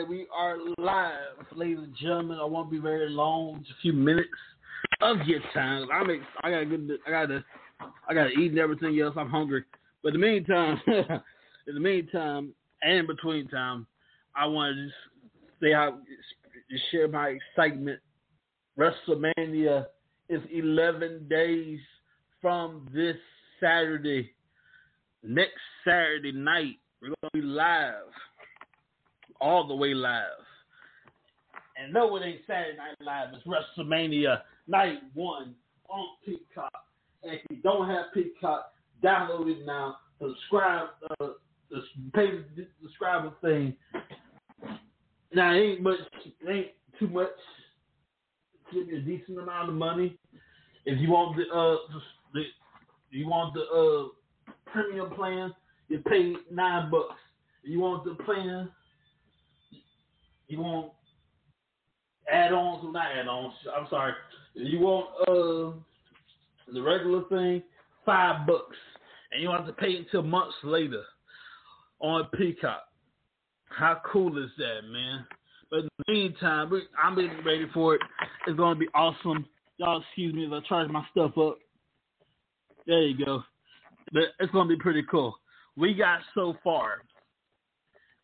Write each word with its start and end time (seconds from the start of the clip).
Everybody? 0.00 0.18
We 0.18 0.26
are 0.34 0.56
live, 0.78 1.46
ladies 1.54 1.78
and 1.78 1.94
gentlemen. 2.00 2.38
I 2.40 2.44
won't 2.44 2.70
be 2.70 2.78
very 2.78 3.10
long, 3.10 3.60
just 3.60 3.72
a 3.78 3.82
few 3.82 3.92
minutes 3.92 4.28
of 5.00 5.18
your 5.26 5.40
time. 5.52 5.88
I'm 5.92 6.10
ex- 6.10 6.22
I 6.42 6.50
gotta 6.50 6.66
get, 6.66 6.80
I 7.06 7.10
gotta, 7.10 7.44
I 8.08 8.14
gotta 8.14 8.30
eat 8.30 8.50
and 8.50 8.58
everything 8.58 8.98
else. 9.00 9.14
I'm 9.18 9.30
hungry, 9.30 9.64
but 10.02 10.14
in 10.14 10.20
the 10.20 10.26
meantime, 10.26 10.80
in 10.86 11.74
the 11.74 11.80
meantime, 11.80 12.54
and 12.82 13.06
between 13.06 13.48
time, 13.48 13.86
I 14.34 14.46
want 14.46 14.76
to 14.76 14.84
just 14.84 14.96
say 15.60 15.72
how, 15.72 15.98
just 16.70 16.84
share 16.90 17.08
my 17.08 17.36
excitement. 17.56 18.00
WrestleMania 18.78 19.86
is 20.28 20.40
11 20.52 21.26
days 21.28 21.80
from 22.40 22.88
this 22.94 23.16
Saturday. 23.60 24.32
Next 25.22 25.60
Saturday 25.84 26.32
night, 26.32 26.76
we're 27.02 27.08
gonna 27.08 27.30
be 27.34 27.42
live 27.42 27.94
all 29.40 29.66
the 29.66 29.74
way 29.74 29.94
live. 29.94 30.24
And 31.76 31.92
no, 31.92 32.14
it 32.16 32.22
ain't 32.22 32.40
Saturday 32.46 32.76
Night 32.76 32.96
Live. 33.00 33.34
It's 33.34 33.46
WrestleMania 33.46 34.42
Night 34.66 34.98
One 35.14 35.54
on 35.88 36.06
Peacock. 36.24 36.72
And 37.22 37.34
if 37.34 37.40
you 37.50 37.56
don't 37.56 37.88
have 37.88 38.06
Peacock, 38.12 38.72
download 39.02 39.50
it 39.50 39.66
now. 39.66 39.96
Subscribe. 40.20 40.88
Uh, 41.20 41.28
the 41.70 41.80
pay 42.14 42.30
the 42.56 42.66
subscriber 42.82 43.32
thing. 43.40 43.74
Now 45.32 45.54
it 45.54 45.58
ain't 45.58 45.82
much. 45.82 45.98
It 46.24 46.50
ain't 46.50 46.68
too 46.98 47.08
much. 47.08 47.28
Give 48.72 48.88
you 48.88 48.98
a 48.98 49.00
decent 49.00 49.38
amount 49.38 49.68
of 49.68 49.74
money. 49.74 50.18
If 50.84 51.00
you 51.00 51.10
want 51.10 51.36
the 51.36 51.44
uh 51.54 51.76
the 52.34 52.42
you 53.10 53.28
want 53.28 53.54
the 53.54 53.62
uh 53.62 54.72
premium 54.72 55.10
plan, 55.14 55.54
you 55.88 55.98
pay 56.00 56.34
nine 56.50 56.90
bucks. 56.90 57.14
You 57.62 57.80
want 57.80 58.04
the 58.04 58.22
plan 58.24 58.70
you 60.50 60.60
want 60.60 60.92
add-ons 62.30 62.84
or 62.84 62.92
not 62.92 63.12
add-ons? 63.16 63.54
I'm 63.76 63.86
sorry. 63.88 64.12
You 64.54 64.80
want 64.80 65.08
uh 65.28 65.76
the 66.72 66.82
regular 66.82 67.24
thing, 67.28 67.62
five 68.04 68.46
bucks, 68.46 68.76
and 69.32 69.42
you 69.42 69.48
don't 69.48 69.56
have 69.56 69.66
to 69.66 69.72
pay 69.72 69.96
until 69.96 70.22
months 70.22 70.54
later 70.62 71.02
on 72.00 72.28
Peacock. 72.36 72.82
How 73.68 74.00
cool 74.10 74.42
is 74.42 74.50
that, 74.58 74.80
man? 74.90 75.26
But 75.70 75.80
in 75.80 75.88
the 75.98 76.12
meantime, 76.12 76.72
I'm 77.02 77.14
getting 77.14 77.44
ready 77.44 77.66
for 77.72 77.94
it. 77.94 78.00
It's 78.46 78.56
gonna 78.56 78.78
be 78.78 78.88
awesome. 78.94 79.46
Y'all, 79.78 80.02
excuse 80.02 80.34
me 80.34 80.46
if 80.46 80.52
I 80.52 80.60
charge 80.68 80.90
my 80.90 81.04
stuff 81.12 81.38
up. 81.38 81.58
There 82.86 83.02
you 83.02 83.24
go. 83.24 83.42
But 84.12 84.24
it's 84.40 84.52
gonna 84.52 84.68
be 84.68 84.76
pretty 84.76 85.04
cool. 85.10 85.36
We 85.76 85.94
got 85.94 86.20
so 86.34 86.56
far. 86.64 87.02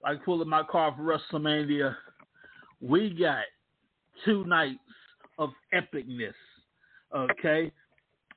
Like 0.03 0.25
pulling 0.25 0.49
my 0.49 0.62
car 0.65 0.95
for 0.97 1.03
WrestleMania 1.03 1.95
we 2.81 3.10
got 3.10 3.44
two 4.25 4.44
nights 4.44 4.78
of 5.38 5.50
epicness. 5.75 6.34
Okay? 7.14 7.70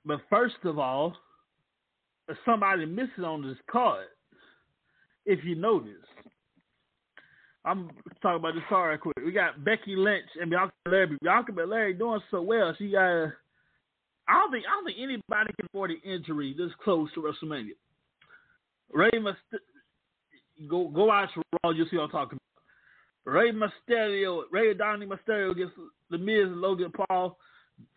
But 0.05 0.19
first 0.29 0.55
of 0.63 0.79
all, 0.79 1.15
somebody 2.45 2.85
missing 2.85 3.23
on 3.23 3.41
this 3.41 3.57
card. 3.69 4.07
If 5.25 5.43
you 5.43 5.55
notice. 5.55 5.93
I'm 7.65 7.89
talking 8.21 8.39
about 8.39 8.55
this 8.55 8.63
card 8.69 8.99
quick. 9.01 9.17
We 9.23 9.31
got 9.31 9.63
Becky 9.63 9.95
Lynch 9.95 10.29
and 10.39 10.49
Bianca 10.49 10.73
Belair. 10.85 11.07
Bianca 11.21 11.51
Belair 11.51 11.93
doing 11.93 12.21
so 12.31 12.41
well. 12.41 12.73
She 12.77 12.91
got 12.91 13.33
don't 14.49 14.51
think 14.51 14.65
I 14.67 14.75
don't 14.75 14.85
think 14.85 14.97
anybody 14.97 15.53
can 15.57 15.65
afford 15.67 15.91
an 15.91 16.01
injury 16.03 16.55
this 16.57 16.71
close 16.83 17.09
to 17.13 17.21
WrestleMania. 17.21 17.71
Ray 18.91 19.19
must 19.19 19.37
go 20.67 20.87
go 20.87 21.05
watch 21.05 21.29
Raw. 21.63 21.71
You'll 21.71 21.87
see 21.89 21.97
what 21.97 22.05
I'm 22.05 22.09
talking 22.09 22.37
about. 22.37 22.38
Rey 23.25 23.51
Mysterio, 23.51 24.43
Ray 24.51 24.73
Donnie 24.73 25.05
Mysterio 25.05 25.51
against 25.51 25.75
The 26.09 26.17
Miz 26.17 26.45
and 26.45 26.61
Logan 26.61 26.91
Paul. 26.91 27.37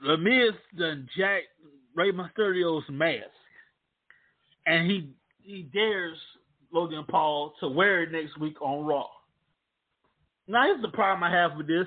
The 0.04 0.16
Miz 0.16 0.52
done 0.78 1.08
jacked 1.16 1.46
Rey 1.94 2.12
Mysterio's 2.12 2.84
mask, 2.88 3.24
and 4.66 4.90
he 4.90 5.10
he 5.42 5.62
dares 5.74 6.18
Logan 6.72 7.04
Paul 7.08 7.54
to 7.60 7.68
wear 7.68 8.02
it 8.02 8.12
next 8.12 8.38
week 8.38 8.60
on 8.62 8.84
Raw. 8.84 9.06
Now 10.48 10.64
here's 10.64 10.82
the 10.82 10.88
problem 10.88 11.22
I 11.24 11.30
have 11.30 11.56
with 11.56 11.66
this. 11.66 11.86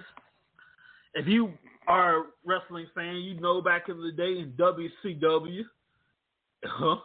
If 1.13 1.28
you 1.28 1.53
are 1.88 2.19
a 2.19 2.23
wrestling 2.46 2.88
fan, 2.94 3.16
you 3.17 3.40
know 3.40 3.62
back 3.62 3.90
in 3.90 4.02
the 4.02 4.12
day 4.12 4.40
in 4.40 4.53
WCW, 4.57 5.62
huh? 6.66 6.97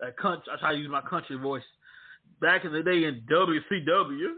I 0.00 0.10
try 0.58 0.72
to 0.72 0.78
use 0.78 0.90
my 0.90 1.02
country 1.02 1.36
voice. 1.36 1.62
Back 2.40 2.64
in 2.64 2.72
the 2.72 2.82
day 2.82 3.04
in 3.04 3.22
WCW, 3.30 4.34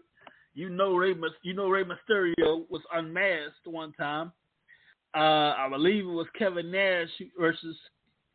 you 0.55 0.69
know 0.69 0.95
Ray, 0.95 1.15
you 1.43 1.55
know 1.55 1.69
Rey 1.69 1.85
Mysterio 1.85 2.65
was 2.69 2.83
unmasked 2.93 3.67
one 3.67 3.93
time. 3.93 4.33
Uh, 5.15 5.55
I 5.57 5.69
believe 5.71 6.05
it 6.05 6.09
was 6.09 6.27
Kevin 6.39 6.71
Nash 6.71 7.09
versus 7.39 7.77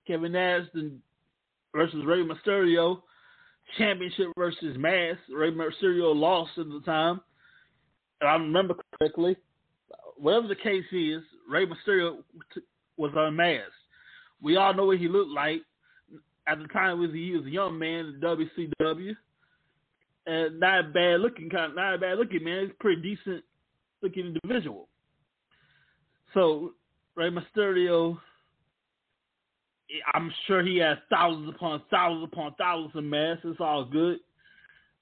Kevin 0.07 0.33
Nash 0.33 0.67
and 0.73 0.99
versus 1.73 2.03
Rey 2.05 2.23
Mysterio, 2.23 3.01
championship 3.77 4.27
versus 4.37 4.77
mask. 4.77 5.19
Rey 5.29 5.51
Mysterio 5.51 6.15
lost 6.15 6.51
at 6.57 6.67
the 6.67 6.81
time, 6.85 7.21
I 8.21 8.33
remember 8.33 8.75
correctly. 8.97 9.35
Whatever 10.17 10.47
the 10.47 10.55
case 10.55 10.85
is, 10.91 11.21
Rey 11.49 11.65
Mysterio 11.65 12.17
was 12.97 13.11
unmasked. 13.15 13.71
We 14.41 14.57
all 14.57 14.73
know 14.73 14.85
what 14.85 14.97
he 14.97 15.07
looked 15.07 15.31
like. 15.31 15.61
At 16.47 16.59
the 16.59 16.67
time, 16.67 16.99
he 17.13 17.31
was 17.31 17.45
a 17.45 17.49
young 17.49 17.79
man 17.79 18.05
in 18.05 18.21
WCW 18.21 19.15
and 20.25 20.59
not 20.59 20.79
a 20.79 20.83
bad 20.83 21.21
looking 21.21 21.49
kind, 21.49 21.71
of, 21.71 21.75
not 21.75 21.93
a 21.93 21.97
bad 21.97 22.17
looking 22.17 22.43
man. 22.43 22.65
He's 22.65 22.75
pretty 22.79 23.01
decent 23.01 23.43
looking 24.01 24.35
individual. 24.43 24.87
So 26.33 26.73
Rey 27.15 27.29
Mysterio, 27.29 28.17
I'm 30.13 30.31
sure 30.47 30.63
he 30.63 30.77
has 30.77 30.97
thousands 31.09 31.53
upon 31.55 31.81
thousands 31.89 32.29
upon 32.31 32.55
thousands 32.55 32.95
of 32.95 33.03
masks. 33.03 33.45
It's 33.45 33.59
all 33.59 33.85
good. 33.85 34.19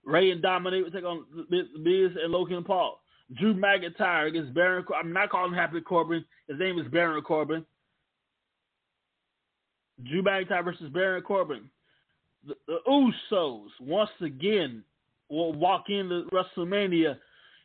Ray 0.05 0.31
and 0.31 0.43
Dominik 0.43 0.83
will 0.83 0.91
take 0.91 1.05
on 1.05 1.25
Miz 1.49 2.11
and 2.21 2.31
Logan 2.31 2.63
Paul. 2.63 2.99
Drew 3.39 3.53
McIntyre 3.53 4.27
against 4.27 4.53
Baron. 4.53 4.83
Corbin. 4.83 5.07
I'm 5.07 5.13
not 5.13 5.29
calling 5.29 5.53
him 5.53 5.57
Happy 5.57 5.81
Corbin. 5.81 6.25
His 6.47 6.59
name 6.59 6.77
is 6.77 6.87
Baron 6.91 7.23
Corbin. 7.23 7.65
Drew 10.03 10.21
McIntyre 10.21 10.63
versus 10.63 10.91
Baron 10.93 11.23
Corbin. 11.23 11.69
The, 12.45 12.55
the 12.67 12.79
Usos 12.87 13.69
once 13.79 14.09
again 14.21 14.83
will 15.33 15.53
walk 15.53 15.89
into 15.89 16.27
WrestleMania, 16.31 17.17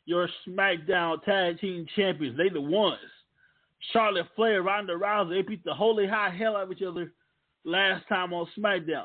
your 0.07 0.29
SmackDown 0.47 1.23
Tag 1.25 1.61
Team 1.61 1.87
Champions. 1.95 2.37
They 2.37 2.49
the 2.49 2.61
ones. 2.61 2.99
Charlotte 3.93 4.27
Flair, 4.35 4.63
Ronda 4.63 4.95
Rousey, 4.95 5.31
they 5.31 5.43
beat 5.43 5.65
the 5.65 5.75
holy 5.75 6.07
high 6.07 6.31
hell 6.31 6.57
out 6.57 6.65
of 6.65 6.73
each 6.73 6.83
other 6.83 7.13
last 7.65 8.09
time 8.09 8.33
on 8.33 8.49
SmackDown. 8.59 9.05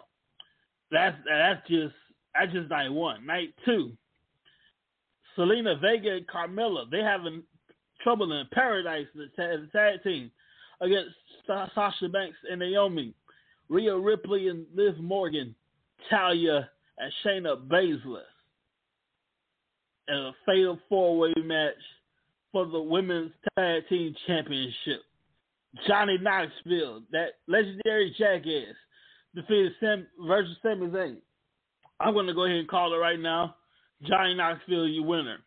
That's 0.92 1.15
that's 1.27 1.68
just 1.68 1.94
that's 2.33 2.51
just 2.51 2.69
night 2.69 2.92
one. 2.92 3.25
Night 3.25 3.54
two, 3.65 3.92
Zelina 5.38 5.80
Vega 5.80 6.13
and 6.15 6.27
Carmella, 6.27 6.89
they 6.89 7.01
having 7.01 7.44
trouble 8.01 8.31
in 8.31 8.48
paradise 8.51 9.07
as 9.15 9.60
a 9.60 9.68
tag 9.71 10.04
team 10.04 10.31
against 10.81 11.15
Sasha 11.48 12.10
Banks 12.10 12.38
and 12.50 12.60
Naomi, 12.60 13.13
Rhea 13.69 13.95
Ripley 13.95 14.50
and 14.50 14.65
Liv 14.74 14.98
Morgan, 14.98 15.54
Talia 16.10 16.69
and 16.98 17.13
Shayna 17.24 17.68
Baszler 17.68 18.24
a 20.09 20.31
fatal 20.45 20.79
four 20.89 21.17
way 21.17 21.33
match 21.44 21.73
for 22.51 22.65
the 22.65 22.79
women's 22.79 23.31
tag 23.57 23.83
team 23.89 24.15
championship. 24.27 25.01
Johnny 25.88 26.17
Knoxville, 26.19 27.01
that 27.11 27.35
legendary 27.47 28.15
jackass, 28.17 28.75
defeated 29.33 29.73
Sam 29.79 30.07
versus 30.27 30.55
Sami 30.61 30.88
Zayn. 30.88 31.17
I'm 32.00 32.13
going 32.13 32.27
to 32.27 32.33
go 32.33 32.45
ahead 32.45 32.57
and 32.57 32.67
call 32.67 32.94
it 32.94 32.97
right 32.97 33.19
now. 33.19 33.55
Johnny 34.03 34.35
Knoxville, 34.35 34.88
your 34.88 35.05
winner. 35.05 35.38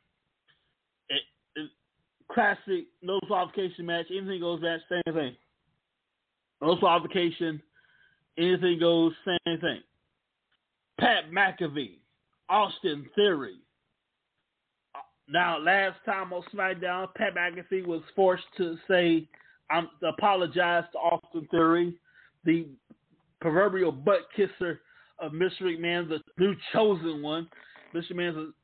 It, 1.09 1.23
it, 1.55 1.71
classic 2.33 2.87
no 3.03 3.21
qualification 3.27 3.87
match, 3.87 4.07
anything 4.11 4.41
goes 4.41 4.61
match, 4.61 4.81
same 4.89 5.15
thing. 5.15 5.37
no 6.61 6.77
qualification, 6.77 7.63
anything 8.37 8.81
goes, 8.81 9.13
same 9.25 9.61
thing. 9.61 9.81
Pat 10.99 11.31
McAfee, 11.31 11.99
Austin 12.49 13.07
Theory. 13.15 13.59
Now, 15.29 15.59
last 15.59 15.99
time 16.05 16.33
on 16.33 16.43
SmackDown, 16.55 17.13
Pat 17.15 17.35
McAfee 17.35 17.87
was 17.87 18.03
forced 18.15 18.45
to 18.59 18.79
say, 18.89 19.29
"I'm 19.71 19.89
to 20.01 20.09
apologize 20.09 20.85
to 20.93 20.99
Austin 20.99 21.47
Theory, 21.51 21.99
the 22.45 22.69
proverbial 23.41 23.93
butt 23.93 24.31
kisser 24.35 24.83
of 25.19 25.33
Mr. 25.33 25.63
McMahon, 25.63 26.09
the 26.09 26.23
new 26.39 26.55
chosen 26.73 27.23
one. 27.23 27.49
Mr. 27.95 28.13
McMahon's 28.13 28.55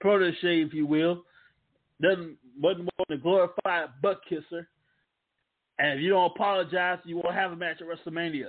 protege, 0.00 0.62
if 0.62 0.74
you 0.74 0.86
will. 0.86 1.24
Doesn't 2.00 2.36
wasn't 2.60 2.84
more 2.84 3.06
than 3.08 3.18
a 3.18 3.20
glorified 3.20 3.90
butt 4.02 4.20
kisser. 4.28 4.68
And 5.78 5.98
if 5.98 6.00
you 6.00 6.10
don't 6.10 6.30
apologize, 6.30 6.98
you 7.04 7.16
won't 7.16 7.34
have 7.34 7.52
a 7.52 7.56
match 7.56 7.80
at 7.80 7.86
WrestleMania. 7.86 8.48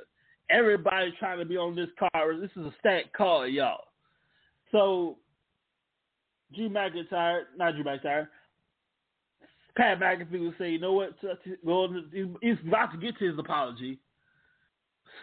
Everybody's 0.50 1.14
trying 1.20 1.40
to 1.40 1.46
be 1.46 1.58
on 1.58 1.76
this 1.76 1.90
card. 1.98 2.42
This 2.42 2.52
is 2.58 2.66
a 2.66 2.74
stacked 2.80 3.14
card, 3.14 3.54
y'all. 3.54 3.86
So 4.72 5.18
Drew 6.56 6.70
McIntyre, 6.70 7.44
not 7.58 7.76
Drew 7.76 7.84
McIntyre, 7.84 8.28
Pat 9.76 10.00
McAfee 10.00 10.40
will 10.40 10.54
say, 10.60 10.72
you 10.72 10.80
know 10.80 10.94
what? 10.94 11.16
Well, 11.64 11.90
he's 12.42 12.58
about 12.68 12.92
to 12.92 12.98
get 12.98 13.18
to 13.18 13.30
his 13.30 13.40
apology, 13.40 14.00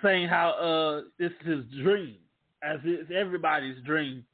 saying 0.03 0.29
how 0.29 0.51
uh, 0.51 1.03
this 1.19 1.31
is 1.45 1.47
his 1.47 1.83
dream, 1.83 2.17
as 2.63 2.79
it's 2.85 3.11
everybody's 3.15 3.81
dream, 3.85 4.25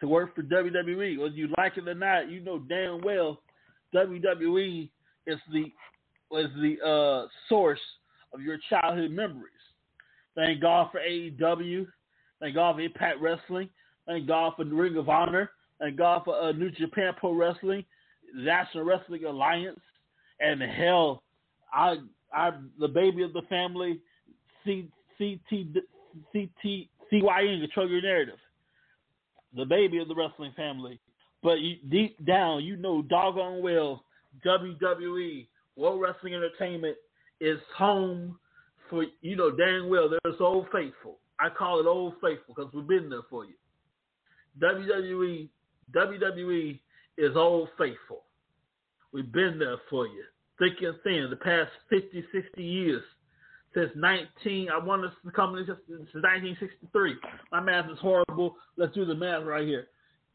to 0.00 0.08
work 0.08 0.34
for 0.34 0.42
WWE. 0.42 1.18
Whether 1.18 1.34
you 1.34 1.48
like 1.58 1.76
it 1.76 1.86
or 1.86 1.94
not, 1.94 2.30
you 2.30 2.40
know 2.40 2.58
damn 2.58 3.02
well 3.02 3.42
WWE 3.94 4.88
is 5.26 5.38
the 5.52 5.64
is 6.38 6.50
the 6.60 6.76
uh, 6.86 7.28
source 7.48 7.80
of 8.32 8.40
your 8.40 8.58
childhood 8.68 9.10
memories. 9.10 9.52
Thank 10.34 10.60
God 10.60 10.90
for 10.92 11.00
AEW. 11.00 11.86
Thank 12.40 12.54
God 12.54 12.76
for 12.76 12.80
Impact 12.80 13.20
Wrestling. 13.20 13.68
Thank 14.06 14.26
God 14.26 14.52
for 14.56 14.64
the 14.64 14.74
Ring 14.74 14.96
of 14.96 15.08
Honor. 15.08 15.50
Thank 15.80 15.96
God 15.96 16.22
for 16.24 16.40
uh, 16.40 16.52
New 16.52 16.70
Japan 16.70 17.12
Pro 17.18 17.32
Wrestling, 17.32 17.84
National 18.34 18.84
Wrestling 18.84 19.24
Alliance, 19.24 19.80
and 20.40 20.60
hell, 20.62 21.22
I, 21.72 21.96
I, 22.32 22.50
the 22.78 22.88
baby 22.88 23.22
of 23.22 23.32
the 23.32 23.42
family, 23.48 24.00
C, 24.64 24.88
CT, 25.18 25.82
CT, 26.32 26.88
CYN, 27.12 27.60
Control 27.60 27.88
Your 27.88 28.02
Narrative. 28.02 28.38
The 29.56 29.64
baby 29.64 29.98
of 29.98 30.08
the 30.08 30.14
wrestling 30.14 30.52
family. 30.56 31.00
But 31.42 31.60
you, 31.60 31.76
deep 31.88 32.24
down, 32.26 32.64
you 32.64 32.76
know 32.76 33.02
doggone 33.02 33.62
well 33.62 34.04
WWE, 34.44 35.46
World 35.76 36.00
Wrestling 36.00 36.34
Entertainment, 36.34 36.96
is 37.40 37.58
home 37.76 38.38
for, 38.90 39.04
you 39.20 39.36
know 39.36 39.50
dang 39.50 39.88
well, 39.88 40.10
there's 40.10 40.36
Old 40.40 40.66
Faithful. 40.72 41.18
I 41.38 41.48
call 41.48 41.80
it 41.80 41.86
Old 41.86 42.14
Faithful 42.14 42.54
because 42.54 42.72
we've 42.72 42.86
been 42.86 43.08
there 43.08 43.22
for 43.30 43.44
you. 43.44 43.54
WWE, 44.60 45.48
WWE 45.94 46.78
is 47.16 47.36
Old 47.36 47.68
Faithful. 47.78 48.22
We've 49.12 49.30
been 49.30 49.58
there 49.58 49.78
for 49.88 50.06
you. 50.06 50.24
Thick 50.58 50.82
and 50.82 50.96
thin, 51.04 51.28
the 51.30 51.36
past 51.36 51.70
50, 51.88 52.24
60 52.32 52.62
years 52.62 53.02
since 53.74 53.90
19, 53.94 54.68
I 54.70 54.84
want 54.84 55.02
to 55.02 55.30
come 55.32 55.54
since 55.56 55.78
1963. 55.88 57.14
My 57.52 57.60
math 57.60 57.90
is 57.90 57.98
horrible. 58.00 58.56
Let's 58.76 58.94
do 58.94 59.04
the 59.04 59.14
math 59.14 59.44
right 59.44 59.66
here. 59.66 59.86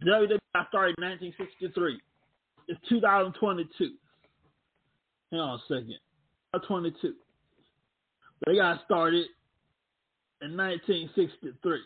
WWE 0.06 0.38
started 0.70 0.96
in 0.98 1.04
1963. 1.04 2.00
It's 2.68 2.80
2022. 2.90 3.92
Hang 5.32 5.40
on 5.40 5.60
a 5.60 5.62
second. 5.68 5.98
22. 6.68 7.14
They 8.46 8.56
got 8.56 8.84
started 8.86 9.26
in 10.42 10.56
1963. 10.56 11.80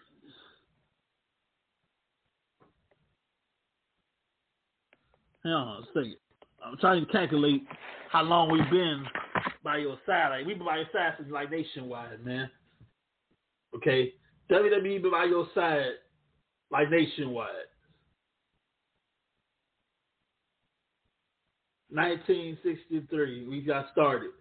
Hang 5.36 5.36
on 5.53 5.83
a 5.83 5.85
second. 5.87 6.17
I'm 6.63 6.77
trying 6.77 7.05
to 7.05 7.11
calculate 7.11 7.63
how 8.11 8.23
long 8.23 8.51
we've 8.51 8.69
been 8.69 9.05
by 9.63 9.77
your 9.77 9.97
side. 10.05 10.29
Like 10.29 10.45
we've 10.45 10.57
been 10.57 10.65
by 10.65 10.77
your 10.77 10.87
side 10.93 11.13
since 11.17 11.31
like 11.31 11.51
nationwide, 11.51 12.25
man. 12.25 12.49
Okay, 13.75 14.13
WWE 14.51 15.01
been 15.01 15.11
by 15.11 15.25
your 15.25 15.47
side 15.53 15.91
like 16.71 16.89
nationwide. 16.89 17.49
1963, 21.89 23.47
we 23.47 23.61
got 23.61 23.87
started. 23.93 24.31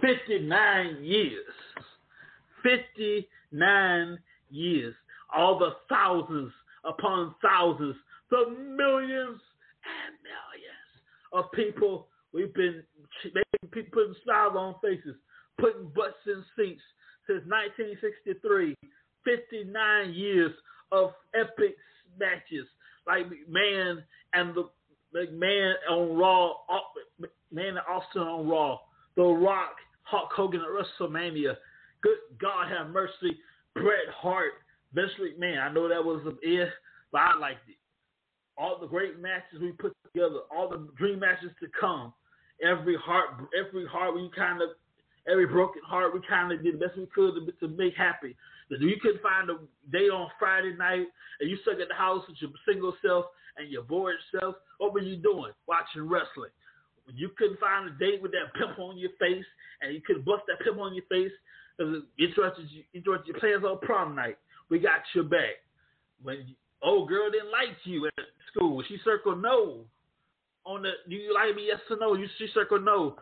59 0.00 0.98
years. 1.02 1.44
59 2.62 4.18
years. 4.50 4.94
All 5.34 5.58
the 5.58 5.72
thousands 5.88 6.52
upon 6.84 7.34
thousands, 7.42 7.96
the 8.30 8.50
millions 8.50 8.76
millions 8.76 9.40
of 11.34 11.50
people 11.52 12.06
we've 12.32 12.54
been 12.54 12.82
making 13.24 13.70
people 13.70 14.02
putting 14.02 14.14
smiles 14.22 14.54
on 14.56 14.74
faces, 14.82 15.16
putting 15.58 15.90
butts 15.94 16.16
in 16.26 16.42
seats 16.56 16.82
since 17.26 17.42
1963. 17.46 18.74
59 19.24 20.12
years 20.12 20.52
of 20.92 21.10
epic 21.34 21.76
matches 22.20 22.66
like 23.06 23.24
McMahon 23.26 24.02
and 24.34 24.54
the 24.54 24.68
McMahon 25.16 25.74
on 25.90 26.16
Raw, 26.16 26.52
McMahon 27.20 27.68
and 27.68 27.78
Austin 27.88 28.22
on 28.22 28.48
Raw, 28.48 28.80
The 29.16 29.22
Rock, 29.22 29.76
Hulk 30.02 30.30
Hogan 30.32 30.60
at 30.60 30.66
WrestleMania. 30.66 31.56
Good 32.02 32.18
God 32.38 32.68
have 32.68 32.90
mercy, 32.90 33.38
Bret 33.74 34.10
Hart, 34.14 34.52
Vince 34.92 35.12
McMahon. 35.18 35.62
I 35.62 35.72
know 35.72 35.88
that 35.88 36.04
was 36.04 36.20
a 36.26 36.46
eh, 36.46 36.66
but 37.10 37.22
I 37.22 37.38
liked 37.38 37.66
it 37.68 37.76
all 38.56 38.78
the 38.80 38.86
great 38.86 39.20
matches 39.20 39.60
we 39.60 39.72
put 39.72 39.96
together, 40.04 40.40
all 40.54 40.68
the 40.68 40.88
dream 40.96 41.20
matches 41.20 41.50
to 41.60 41.66
come, 41.78 42.12
every 42.62 42.96
heart, 42.96 43.30
every 43.58 43.86
heart 43.86 44.14
we 44.14 44.30
kind 44.36 44.62
of, 44.62 44.70
every 45.30 45.46
broken 45.46 45.82
heart 45.86 46.14
we 46.14 46.20
kind 46.28 46.52
of 46.52 46.62
did 46.62 46.74
the 46.74 46.86
best 46.86 46.96
we 46.96 47.06
could 47.14 47.34
to, 47.34 47.52
to 47.66 47.74
make 47.74 47.94
happy. 47.96 48.36
If 48.70 48.80
you 48.80 48.96
couldn't 49.02 49.22
find 49.22 49.50
a 49.50 49.58
date 49.92 50.10
on 50.10 50.28
Friday 50.38 50.74
night 50.76 51.06
and 51.40 51.50
you 51.50 51.58
stuck 51.62 51.80
at 51.80 51.88
the 51.88 51.94
house 51.94 52.24
with 52.28 52.38
your 52.40 52.50
single 52.66 52.94
self 53.04 53.26
and 53.56 53.70
your 53.70 53.82
bored 53.82 54.16
self, 54.38 54.56
what 54.78 54.92
were 54.92 55.00
you 55.00 55.16
doing? 55.16 55.52
Watching 55.66 56.08
wrestling. 56.08 56.50
You 57.12 57.30
couldn't 57.36 57.60
find 57.60 57.88
a 57.88 57.92
date 57.98 58.22
with 58.22 58.32
that 58.32 58.54
pimp 58.58 58.78
on 58.78 58.96
your 58.96 59.10
face 59.20 59.44
and 59.82 59.92
you 59.94 60.00
couldn't 60.00 60.24
bust 60.24 60.44
that 60.48 60.64
pimp 60.64 60.78
on 60.78 60.94
your 60.94 61.04
face 61.10 61.32
because 61.76 62.02
it 62.16 62.30
interrupted, 62.30 62.66
you, 62.70 62.82
interrupted 62.94 63.34
your 63.34 63.40
plans 63.40 63.64
on 63.64 63.78
prom 63.80 64.14
night, 64.14 64.38
we 64.70 64.78
got 64.78 65.00
your 65.14 65.24
back. 65.24 65.60
When 66.22 66.56
old 66.82 67.08
girl 67.08 67.30
didn't 67.30 67.52
like 67.52 67.76
you 67.84 68.06
at 68.06 68.24
school. 68.54 68.82
She 68.88 68.98
circled 69.04 69.42
no. 69.42 69.80
On 70.66 70.82
the 70.82 70.92
do 71.08 71.14
you 71.14 71.34
like 71.34 71.54
me? 71.54 71.66
Yes 71.68 71.80
or 71.90 71.98
no? 71.98 72.14
You 72.14 72.26
she 72.38 72.48
circled 72.54 72.84
no. 72.84 73.16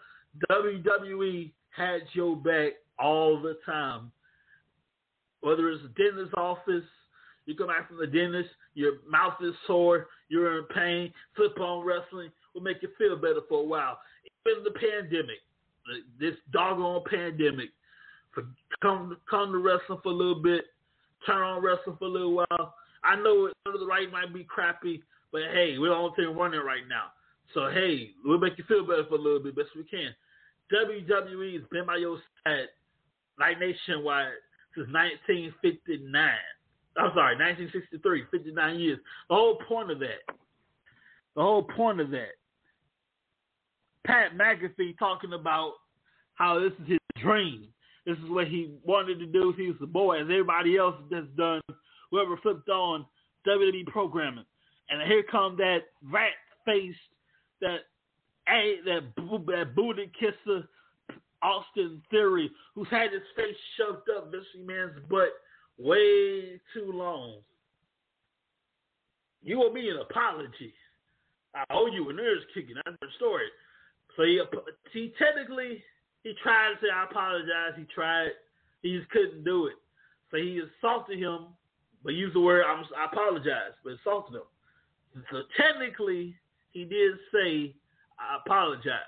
WWE 0.51 1.51
had 1.71 2.03
your 2.13 2.37
back 2.37 2.73
all 2.99 3.41
the 3.41 3.59
time. 3.67 4.13
Whether 5.41 5.71
it's 5.71 5.83
a 5.85 5.89
dentist's 5.89 6.35
office, 6.37 6.85
you 7.47 7.57
come 7.57 7.67
back 7.67 7.89
from 7.89 7.99
the 7.99 8.07
dentist, 8.07 8.51
your 8.75 8.95
mouth 9.09 9.35
is 9.43 9.55
sore, 9.67 10.07
you're 10.29 10.59
in 10.59 10.65
pain, 10.67 11.13
flip 11.35 11.59
on 11.59 11.85
wrestling 11.85 12.31
will 12.55 12.63
make 12.63 12.83
you 12.83 12.89
feel 12.99 13.17
better 13.17 13.41
for 13.49 13.61
a 13.61 13.65
while. 13.65 13.99
Even 14.47 14.65
the 14.65 14.71
pandemic, 14.71 15.41
this 16.21 16.35
doggone 16.53 17.03
pandemic, 17.11 17.71
for 18.33 18.45
come 18.81 19.17
come 19.29 19.53
to 19.53 19.59
wrestling 19.59 19.99
for 20.03 20.11
a 20.11 20.15
little 20.15 20.43
bit, 20.43 20.65
turn 21.27 21.43
on 21.43 21.63
wrestling 21.63 21.97
for 21.99 22.07
a 22.07 22.09
little 22.09 22.35
while. 22.35 22.75
I 23.05 23.17
know 23.17 23.47
it 23.47 23.55
under 23.67 23.79
the 23.79 23.87
right 23.87 24.11
might 24.11 24.33
be 24.33 24.45
crappy, 24.45 25.03
but 25.33 25.43
hey, 25.53 25.79
we're 25.79 25.93
only 25.93 26.15
thing 26.15 26.37
running 26.37 26.61
right 26.61 26.87
now. 26.89 27.13
So 27.55 27.71
hey, 27.73 28.11
we'll 28.25 28.39
make 28.39 28.59
you 28.59 28.65
feel 28.69 28.87
better 28.87 29.05
for 29.09 29.17
a 29.17 29.21
little 29.21 29.41
bit, 29.41 29.57
best 29.57 29.69
we 29.75 29.85
can. 29.85 30.15
WWE 30.73 31.55
has 31.55 31.69
been 31.71 31.87
by 31.87 31.97
your 31.97 32.19
side, 32.45 32.69
like 33.39 33.59
nationwide, 33.59 34.33
since 34.75 34.89
1959. 34.93 36.31
I'm 36.97 37.11
sorry, 37.15 37.37
1963, 37.37 38.25
59 38.31 38.79
years. 38.79 38.99
The 39.29 39.35
whole 39.35 39.59
point 39.67 39.91
of 39.91 39.99
that, 40.01 40.23
the 41.35 41.43
whole 41.43 41.63
point 41.63 42.01
of 42.01 42.11
that, 42.11 42.37
Pat 44.07 44.37
McAfee 44.37 44.99
talking 44.99 45.33
about 45.33 45.75
how 46.35 46.61
this 46.61 46.73
is 46.83 46.89
his 46.89 46.99
dream. 47.23 47.69
This 48.05 48.19
is 48.19 48.31
what 48.31 48.49
he 48.49 48.75
wanted 48.85 49.21
to 49.21 49.27
do. 49.27 49.55
He 49.57 49.69
was 49.69 49.77
the 49.81 49.87
boy, 49.87 50.17
as 50.17 50.25
everybody 50.25 50.77
else 50.77 50.97
has 51.13 51.25
done. 51.37 51.61
Whoever 52.11 52.37
flipped 52.39 52.69
on 52.69 53.07
WWE 53.47 53.87
programming. 53.87 54.45
And 54.93 55.01
here 55.11 55.25
come 55.31 55.57
that 55.57 55.85
rat 56.11 56.35
faced, 56.67 56.99
that 57.63 57.79
a 58.49 58.77
that 58.85 59.01
that 59.47 59.75
booty 59.75 60.13
kisser, 60.19 60.69
Austin 61.43 62.03
Theory, 62.11 62.51
who's 62.75 62.89
had 62.91 63.11
his 63.11 63.23
face 63.35 63.57
shoved 63.77 64.09
up 64.15 64.31
Vince 64.31 64.45
Man's 64.67 64.99
butt 65.09 65.33
way 65.79 66.61
too 66.75 66.93
long. 66.93 67.39
You 69.43 69.63
owe 69.63 69.73
me 69.73 69.89
an 69.89 69.97
apology. 69.97 70.75
I 71.55 71.65
owe 71.71 71.87
you 71.87 72.11
a 72.11 72.13
nerves 72.13 72.45
kicking. 72.55 72.77
That's 72.85 72.97
the 73.01 73.09
story. 73.17 73.47
So 74.17 74.25
he, 74.25 74.41
he 74.93 75.15
technically 75.19 75.83
he 76.23 76.35
tried 76.43 76.75
to 76.75 76.77
say 76.83 76.91
I 76.95 77.05
apologize. 77.05 77.73
He 77.79 77.85
tried. 77.95 78.33
He 78.83 78.99
just 78.99 79.09
couldn't 79.11 79.45
do 79.45 79.69
it. 79.69 79.75
So 80.31 80.37
he 80.37 80.61
assaulted 80.61 81.19
him, 81.19 81.47
but 82.05 82.13
used 82.13 82.35
the 82.35 82.41
word 82.41 82.65
I 82.67 83.05
apologize, 83.05 83.73
but 83.83 83.95
assaulted 83.95 84.35
him. 84.35 84.43
So 85.31 85.43
technically, 85.57 86.35
he 86.71 86.85
did 86.85 87.15
say 87.33 87.75
I 88.19 88.39
apologize. 88.45 88.99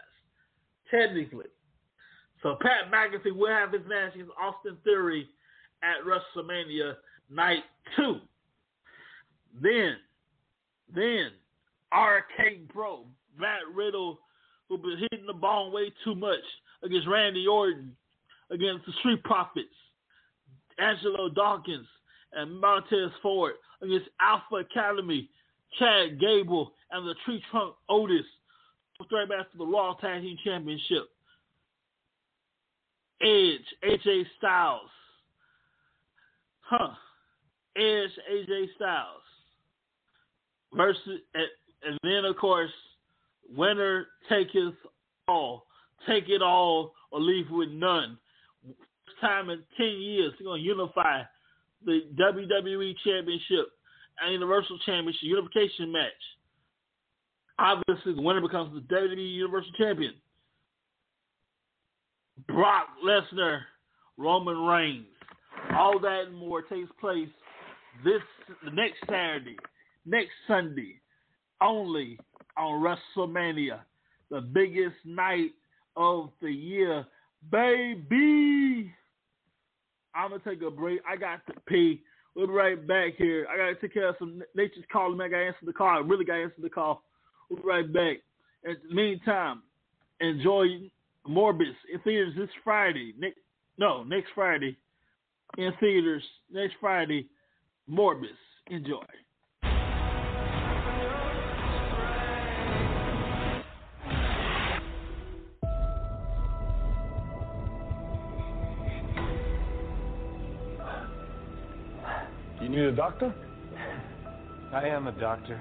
Technically. 0.91 1.47
So 2.43 2.57
Pat 2.61 2.93
McAfee 2.93 3.35
will 3.35 3.49
have 3.49 3.73
his 3.73 3.83
match 3.89 4.15
against 4.15 4.33
Austin 4.41 4.77
Theory 4.85 5.29
at 5.83 6.05
WrestleMania 6.05 6.95
Night 7.31 7.63
2. 7.97 8.17
Then, 9.63 9.97
then, 10.95 11.31
RK 11.93 12.73
Bro, 12.73 13.07
Matt 13.39 13.61
Riddle, 13.75 14.19
who 14.69 14.79
been 14.79 14.99
hitting 15.11 15.27
the 15.27 15.33
ball 15.33 15.71
way 15.71 15.93
too 16.03 16.15
much 16.15 16.41
against 16.83 17.09
Randy 17.09 17.47
Orton, 17.47 17.97
against 18.51 18.85
the 18.87 18.93
Street 19.01 19.23
Profits, 19.25 19.69
Angelo 20.79 21.29
Dawkins, 21.29 21.87
and 22.33 22.61
Montez 22.61 23.11
Ford, 23.23 23.55
against 23.81 24.09
Alpha 24.21 24.57
Academy, 24.57 25.31
Chad 25.79 26.21
Gable, 26.21 26.73
and 26.91 27.07
the 27.07 27.15
Tree 27.25 27.43
Trunk 27.51 27.75
Otis, 27.89 28.25
for 28.97 29.07
straight 29.07 29.29
back 29.29 29.51
to 29.53 29.59
the 29.59 29.67
Raw 29.67 29.95
Tag 29.95 30.23
Team 30.23 30.37
Championship. 30.45 31.09
Edge, 33.21 33.67
AJ 33.85 34.25
Styles. 34.39 34.91
Huh. 36.61 36.91
Edge, 37.77 38.11
AJ 38.31 38.67
Styles. 38.77 39.23
Versus, 40.75 41.21
and, 41.35 41.99
then 42.03 42.25
of 42.25 42.37
course, 42.37 42.71
winner 43.57 44.07
taketh 44.29 44.75
all. 45.29 45.67
Take 46.07 46.29
it 46.29 46.43
all 46.43 46.93
or 47.11 47.21
leave 47.21 47.51
with 47.51 47.71
none. 47.71 48.19
First 48.65 49.21
time 49.21 49.51
in 49.51 49.63
10 49.77 49.87
years, 49.87 50.33
they're 50.39 50.47
going 50.47 50.61
to 50.61 50.67
unify 50.67 51.23
the 51.85 52.01
WWE 52.19 52.95
Championship 53.05 53.69
Universal 54.31 54.79
Championship 54.87 55.23
unification 55.23 55.93
match. 55.93 56.13
Obviously, 57.59 58.15
the 58.15 58.23
winner 58.23 58.41
becomes 58.41 58.75
the 58.75 58.95
WWE 58.95 59.35
Universal 59.35 59.73
Champion. 59.79 60.15
Brock 62.49 62.89
Lesnar, 63.05 63.61
Roman 64.17 64.59
Reigns. 64.59 65.07
All 65.77 65.99
that 66.01 66.25
and 66.27 66.37
more 66.37 66.63
takes 66.63 66.91
place 67.01 67.29
this 68.05 68.23
next 68.73 68.97
Saturday, 69.09 69.57
next 70.05 70.33
Sunday, 70.49 71.01
only 71.61 72.19
on 72.59 72.83
WrestleMania, 73.17 73.81
the 74.31 74.41
biggest 74.41 74.97
night 75.05 75.53
of 75.97 76.31
the 76.43 76.51
year, 76.51 77.07
baby. 77.51 78.93
I'm 80.15 80.31
gonna 80.31 80.43
take 80.45 80.63
a 80.63 80.71
break. 80.71 81.01
I 81.09 81.17
got 81.17 81.45
to 81.47 81.55
pee. 81.67 82.03
We'll 82.35 82.49
be 82.49 82.53
right 82.53 82.87
back 82.87 83.15
here. 83.17 83.47
I 83.51 83.57
gotta 83.57 83.77
take 83.81 83.95
care 83.95 84.09
of 84.09 84.17
some 84.19 84.43
nature's 84.55 84.85
calling. 84.93 85.21
I 85.21 85.29
gotta 85.29 85.45
answer 85.45 85.67
the 85.67 85.73
call. 85.73 85.89
I 85.89 86.01
really 86.01 86.25
gotta 86.25 86.43
answer 86.43 86.63
the 86.63 86.71
call. 86.71 87.03
We'll 87.49 87.61
be 87.61 87.69
right 87.69 87.93
back. 87.93 88.17
In 88.65 88.77
the 88.89 88.95
meantime, 88.95 89.63
enjoy 90.21 90.91
Morbius 91.29 91.77
in 91.93 92.01
theaters 92.01 92.35
this 92.37 92.51
Friday. 92.65 93.15
No, 93.79 94.03
next 94.03 94.31
Friday 94.35 94.77
in 95.59 95.73
theaters 95.81 96.23
next 96.51 96.75
Friday. 96.81 97.29
Morbius. 97.91 98.29
Enjoy. 98.69 99.05
You 112.65 112.71
need 112.71 112.81
a 112.81 112.93
doctor? 112.93 113.35
I 114.73 114.89
am 114.89 115.07
a 115.07 115.13
doctor. 115.13 115.61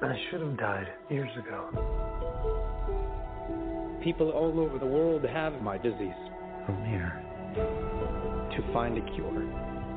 I 0.00 0.16
should 0.30 0.40
have 0.40 0.56
died 0.56 0.86
years 1.10 1.32
ago. 1.36 1.66
People 4.04 4.30
all 4.30 4.60
over 4.60 4.78
the 4.78 4.86
world 4.86 5.24
have 5.24 5.60
my 5.62 5.78
disease. 5.78 6.14
I'm 6.68 6.84
here. 6.84 7.24
To 8.56 8.72
find 8.72 8.96
a 8.96 9.14
cure, 9.16 9.48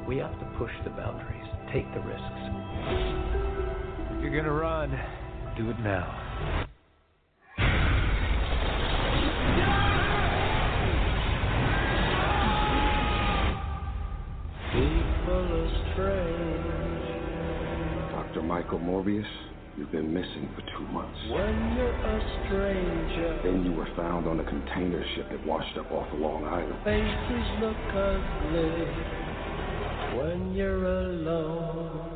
we 0.08 0.18
have 0.18 0.34
to 0.40 0.46
push 0.58 0.72
the 0.84 0.90
boundaries, 0.90 1.46
take 1.72 1.86
the 1.94 2.00
risks. 2.00 2.42
If 4.18 4.24
you're 4.24 4.36
gonna 4.36 4.52
run, 4.52 5.00
do 5.56 5.70
it 5.70 5.80
now. 5.82 6.66
Michael 18.66 18.80
Morbius, 18.80 19.28
you've 19.78 19.92
been 19.92 20.12
missing 20.12 20.50
for 20.56 20.62
two 20.76 20.88
months. 20.92 21.20
When 21.30 21.76
you're 21.78 21.88
a 21.88 22.46
stranger, 22.48 23.40
Then 23.44 23.64
you 23.64 23.74
were 23.74 23.88
found 23.96 24.26
on 24.26 24.40
a 24.40 24.44
container 24.44 25.06
ship 25.14 25.30
that 25.30 25.46
washed 25.46 25.78
up 25.78 25.92
off 25.92 26.12
of 26.12 26.20
Long 26.20 26.46
Island. 26.46 26.84
faces 26.84 27.48
look 27.62 27.78
ugly. 27.94 28.88
When 30.18 30.56
you're 30.56 30.84
alone, 30.84 32.12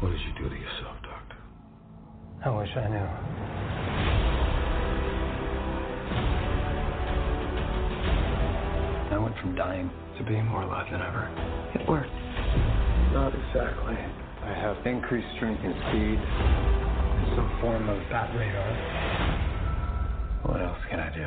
What 0.00 0.10
did 0.12 0.20
you 0.20 0.32
do 0.38 0.48
to 0.48 0.54
yourself, 0.56 0.96
Doctor? 1.02 1.36
I 2.44 2.50
wish 2.56 2.68
I 2.76 2.88
knew. 2.88 3.57
I 9.10 9.16
went 9.16 9.34
from 9.40 9.54
dying 9.54 9.90
to 10.18 10.24
being 10.24 10.44
more 10.44 10.62
alive 10.62 10.86
than 10.92 11.00
ever. 11.00 11.24
it 11.74 11.88
worked. 11.88 12.12
Not 13.16 13.32
exactly. 13.32 13.96
I 14.44 14.52
have 14.52 14.76
increased 14.84 15.26
strength 15.36 15.62
and 15.64 15.72
speed, 15.88 16.20
some 17.34 17.48
form 17.62 17.88
of 17.88 17.96
bat 18.10 18.28
radar. 18.36 18.68
What 20.44 20.60
else 20.60 20.78
can 20.90 21.00
I 21.00 21.08
do? 21.08 21.24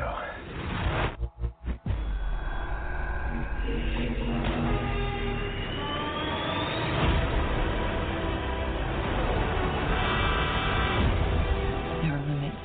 There 12.02 12.14
are 12.14 12.22
limits. 12.30 12.56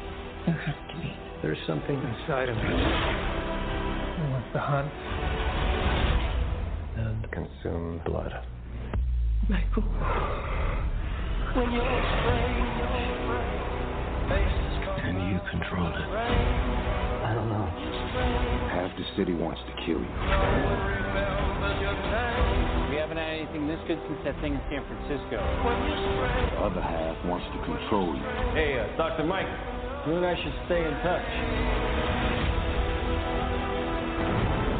There 0.45 0.61
has 0.61 0.75
to 0.91 1.01
be. 1.01 1.09
There's 1.41 1.57
something 1.65 1.95
inside 1.95 2.49
of 2.49 2.57
me 2.57 3.46
that 4.53 4.53
wants 4.53 4.53
to 4.53 4.59
hunt 4.59 4.91
and 6.97 7.31
consume 7.31 8.01
blood. 8.05 8.31
Michael. 9.49 9.83
When 11.55 11.71
you're 11.71 11.81
a 11.81 12.01
stranger, 12.21 12.91
faces 14.29 14.75
come 14.85 14.97
Can 14.99 15.15
you 15.31 15.39
control 15.51 15.87
it? 15.87 16.09
I 17.23 17.33
don't 17.33 17.49
know. 17.49 17.65
Half 18.71 18.91
the 18.97 19.05
city 19.17 19.33
wants 19.33 19.61
to 19.67 19.73
kill 19.85 19.99
you. 19.99 20.11
remember 20.11 21.71
your 21.81 21.93
name. 21.93 22.91
We 22.91 22.95
haven't 22.97 23.17
had 23.17 23.39
anything 23.39 23.67
this 23.67 23.79
good 23.87 23.99
since 24.07 24.19
that 24.25 24.35
thing 24.41 24.53
in 24.53 24.61
San 24.69 24.83
Francisco. 24.85 25.37
When 25.63 25.77
you're 25.87 25.97
strange, 25.97 26.51
The 26.51 26.59
other 26.61 26.81
half 26.83 27.15
wants 27.25 27.45
to 27.55 27.59
control 27.63 28.15
you. 28.15 28.23
Hey, 28.53 28.79
uh, 28.79 28.97
Dr. 28.97 29.23
Mike, 29.23 29.47
you 30.07 30.15
and 30.17 30.25
I 30.25 30.35
should 30.35 30.55
stay 30.67 30.81
in 30.83 30.93
touch. 31.03 32.26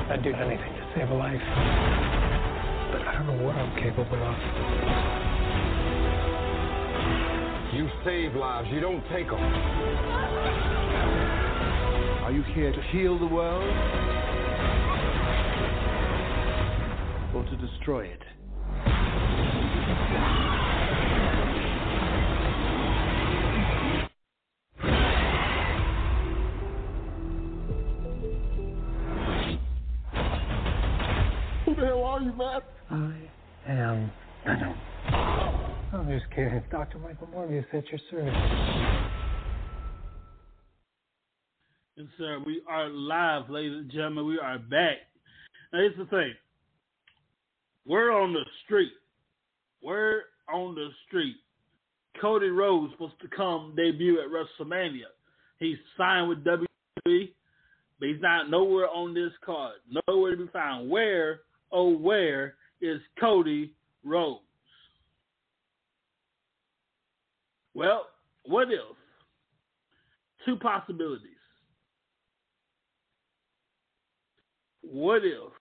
I'd 0.10 0.24
do 0.24 0.34
anything 0.34 0.74
to 0.74 0.92
save 0.96 1.10
a 1.10 1.14
life. 1.14 1.42
But 2.92 3.02
I 3.06 3.14
don't 3.14 3.28
know 3.28 3.44
what 3.46 3.56
I'm 3.58 3.76
capable 3.76 4.24
of. 4.24 4.36
You 7.76 7.90
save 8.06 8.34
lives, 8.36 8.70
you 8.72 8.80
don't 8.80 9.04
take 9.12 9.28
them. 9.30 9.44
Are 12.24 12.32
you 12.32 12.42
here 12.56 12.72
to 12.72 12.82
heal 12.94 13.20
the 13.20 13.28
world? 13.28 13.64
Or 17.36 17.44
to 17.44 17.58
destroy 17.58 18.06
it? 18.06 18.24
Dr. 36.72 37.00
Michael 37.00 37.28
Morbius 37.34 37.66
at 37.74 37.84
your 37.88 38.00
service. 38.12 38.34
And 41.98 42.08
sir, 42.16 42.40
we 42.46 42.62
are 42.70 42.90
live, 42.90 43.50
ladies 43.50 43.78
and 43.78 43.92
gentlemen. 43.92 44.28
We 44.28 44.38
are 44.38 44.60
back. 44.60 44.98
Now 45.74 45.80
here's 45.80 45.98
the 45.98 46.06
thing. 46.06 46.34
We're 47.88 48.12
on 48.12 48.34
the 48.34 48.44
street. 48.66 48.92
We're 49.82 50.22
on 50.54 50.76
the 50.76 50.90
street. 51.08 51.38
Cody 52.22 52.50
Rhodes 52.50 52.94
supposed 52.94 53.20
to 53.22 53.28
come 53.36 53.74
debut 53.76 54.20
at 54.22 54.28
WrestleMania. 54.28 55.10
He's 55.58 55.78
signed 55.98 56.30
with 56.30 56.44
WWE, 56.44 57.30
but 58.00 58.10
he's 58.10 58.22
not 58.22 58.52
nowhere 58.52 58.90
on 58.90 59.16
this 59.16 59.32
card. 59.44 59.74
Nowhere 60.08 60.36
to 60.36 60.46
be 60.46 60.52
found. 60.52 60.88
Where, 60.88 61.40
oh, 61.72 61.98
where 61.98 62.56
is 62.80 63.00
Cody 63.20 63.74
Rhodes? 64.04 64.42
Well, 67.78 68.08
what 68.44 68.72
if? 68.72 68.80
Two 70.46 70.56
possibilities. 70.56 71.30
What 74.82 75.22
if 75.24 75.52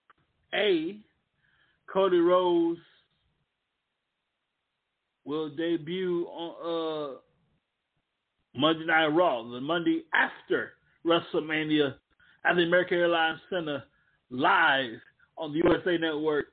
A, 0.55 0.97
Cody 1.93 2.17
Rhodes 2.17 2.79
will 5.25 5.49
debut 5.55 6.25
on 6.25 7.13
uh, 7.13 7.17
Monday 8.55 8.85
Night 8.85 9.07
Raw, 9.09 9.43
the 9.43 9.61
Monday 9.61 10.01
after 10.11 10.71
WrestleMania 11.05 11.93
at 12.45 12.55
the 12.55 12.63
American 12.63 12.97
Airlines 12.97 13.41
Center 13.51 13.83
live 14.31 14.99
on 15.37 15.53
the 15.53 15.59
USA 15.59 15.99
Network. 15.99 16.47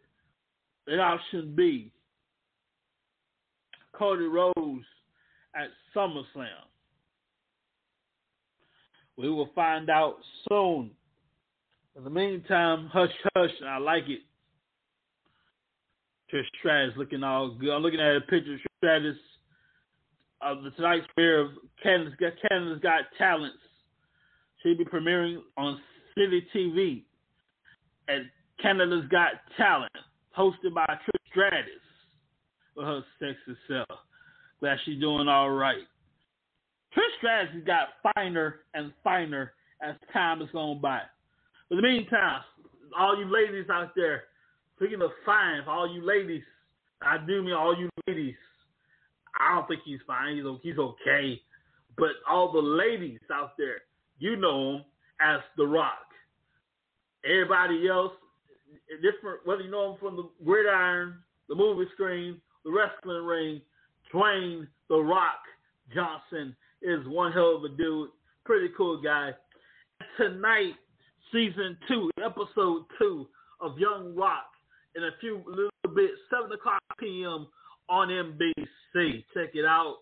And 0.87 1.01
option 1.01 1.55
B, 1.57 1.91
Cody 3.95 4.27
Rhodes 4.27 4.85
at 5.55 5.69
SummerSlam. 5.95 6.49
We 9.17 9.31
will 9.31 9.51
find 9.55 9.91
out 9.91 10.17
soon. 10.49 10.91
In 11.97 12.03
the 12.03 12.11
meantime, 12.11 12.89
hush 12.93 13.11
hush, 13.37 13.51
I 13.65 13.79
like 13.79 14.09
it. 14.09 14.21
Trish 16.33 16.45
Stratus 16.59 16.95
looking 16.97 17.23
all 17.23 17.51
good. 17.51 17.71
I'm 17.71 17.83
looking 17.83 18.01
at 18.01 18.17
a 18.17 18.21
picture 18.23 18.55
of 18.55 18.61
Stratus 18.79 19.17
of 20.41 20.63
the 20.65 20.71
tonight's 20.71 21.07
premiere 21.15 21.41
of 21.41 21.51
Canada's 21.83 22.15
Got, 22.19 22.33
Canada's 22.49 22.81
Got 22.81 23.03
Talents. 23.17 23.57
She'll 24.63 24.77
be 24.77 24.85
premiering 24.85 25.39
on 25.57 25.81
City 26.19 26.45
TV 26.55 27.03
at 28.09 28.23
Canada's 28.61 29.05
Got 29.11 29.33
Talent, 29.57 29.93
hosted 30.37 30.75
by 30.75 30.87
Trish 30.87 31.31
Stratus 31.31 31.71
with 32.77 32.87
her 32.87 33.05
sexy 33.21 33.59
self. 33.69 34.01
Glad 34.65 34.79
she's 34.87 34.99
doing 34.99 35.29
all 35.29 35.51
right. 35.51 35.85
Stratus 37.19 37.53
has 37.53 37.65
got 37.65 38.15
finer 38.15 38.61
and 38.73 38.95
finer 39.05 39.53
as 39.83 39.95
time 40.11 40.41
has 40.41 40.49
gone 40.53 40.81
by. 40.81 41.03
But 41.69 41.77
in 41.77 41.83
the 41.83 41.89
meantime, 41.89 42.41
all 42.99 43.15
you 43.19 43.27
ladies 43.27 43.67
out 43.71 43.91
there, 43.95 44.23
speaking 44.77 45.03
of 45.03 45.11
fine, 45.27 45.65
all 45.69 45.87
you 45.95 46.03
ladies, 46.03 46.41
I 47.03 47.19
do 47.19 47.43
mean 47.43 47.53
all 47.53 47.79
you 47.79 47.91
ladies. 48.07 48.37
I 49.39 49.55
don't 49.55 49.69
think 49.69 49.83
he's 49.85 50.01
fine. 50.07 50.37
He's 50.37 50.47
he's 50.63 50.79
okay. 50.79 51.43
But 51.99 52.13
all 52.27 52.51
the 52.51 52.59
ladies 52.59 53.21
out 53.31 53.59
there, 53.59 53.83
you 54.19 54.37
know 54.37 54.77
him 54.77 54.85
as 55.21 55.41
The 55.59 55.67
Rock. 55.67 56.07
Everybody 57.23 57.87
else, 57.87 58.13
different 59.03 59.41
whether 59.45 59.61
you 59.61 59.71
know 59.71 59.93
him 59.93 59.99
from 60.01 60.17
the 60.17 60.27
gridiron, 60.43 61.17
the 61.51 61.55
movie 61.55 61.85
screen, 61.93 62.41
the 62.65 62.73
wrestling 62.73 63.27
ring, 63.27 63.61
Dwayne 64.15 64.69
The 64.89 64.97
Rock 64.97 65.41
Johnson 65.93 66.55
is 66.83 67.01
one 67.07 67.33
hell 67.33 67.57
of 67.57 67.65
a 67.65 67.77
dude. 67.77 68.11
Pretty 68.45 68.73
cool 68.77 69.03
guy. 69.03 69.31
Tonight, 70.17 70.75
season 71.33 71.77
two, 71.89 72.11
episode 72.25 72.85
two 72.99 73.27
of 73.61 73.77
Young 73.77 74.15
Rock 74.15 74.47
in 74.95 75.03
a 75.03 75.11
few 75.21 75.43
little 75.49 75.97
bit, 75.97 76.11
7 76.31 76.53
o'clock 76.53 76.81
p.m. 77.01 77.49
on 77.89 78.09
NBC. 78.09 79.25
Check 79.35 79.51
it 79.55 79.65
out. 79.65 79.97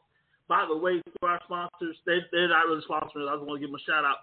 By 0.46 0.66
the 0.68 0.76
way, 0.76 1.00
for 1.18 1.30
our 1.30 1.40
sponsors, 1.44 1.96
they, 2.04 2.18
they're 2.32 2.48
not 2.48 2.66
really 2.66 2.82
sponsors. 2.84 3.26
I 3.30 3.36
just 3.36 3.46
want 3.46 3.60
to 3.62 3.66
give 3.66 3.70
them 3.72 3.80
a 3.80 3.90
shout 3.90 4.04
out. 4.04 4.18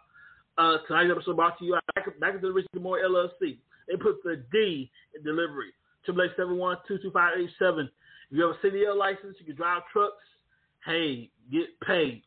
Uh, 0.58 0.86
tonight's 0.88 1.10
episode 1.10 1.36
brought 1.36 1.58
to 1.58 1.65
you 1.65 1.80
back, 1.95 2.19
back 2.19 2.36
into 2.36 2.47
the 2.47 2.54
Richard 2.54 2.82
Moore 2.82 2.99
LLC. 2.99 3.58
They 3.88 3.95
put 3.95 4.21
the 4.23 4.43
D 4.52 4.91
in 5.15 5.23
delivery. 5.23 5.71
Triple 6.06 6.23
eight 6.23 6.32
seven 6.38 6.58
one 6.58 6.78
two 6.88 6.99
two 7.02 7.12
five 7.12 7.34
eight 7.39 7.49
seven. 7.58 7.89
You 8.30 8.44
have 8.44 8.56
a 8.62 8.68
CDL 8.68 8.98
license, 8.98 9.36
you 9.39 9.46
can 9.46 9.56
drive 9.56 9.84
trucks. 9.92 10.24
Hey, 10.86 11.30
get 11.52 11.80
paid. 11.86 12.24